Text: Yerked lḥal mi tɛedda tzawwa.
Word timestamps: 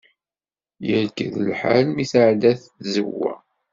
Yerked 0.87 1.33
lḥal 1.49 1.85
mi 1.91 2.05
tɛedda 2.11 2.51
tzawwa. 2.57 3.33